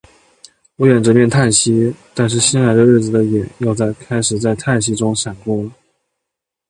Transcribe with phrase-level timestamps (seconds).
[0.77, 1.93] 我掩着面叹息。
[2.15, 5.71] 但是新来的日子的影儿又开始在叹息里闪过了。